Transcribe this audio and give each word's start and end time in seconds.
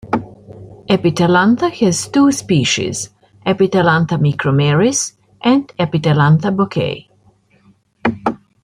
"Epithelantha" 0.89 1.69
has 1.71 2.07
two 2.07 2.31
species, 2.31 3.11
"Epithelantha 3.45 4.17
micromeris" 4.19 5.13
and 5.41 5.71
"Epithelantha 5.77 6.47
bokei". 6.51 7.07